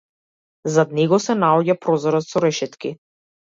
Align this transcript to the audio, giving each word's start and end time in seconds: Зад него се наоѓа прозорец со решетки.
Зад 0.77 0.95
него 1.01 1.19
се 1.27 1.35
наоѓа 1.43 1.77
прозорец 1.85 2.25
со 2.35 2.45
решетки. 2.49 2.95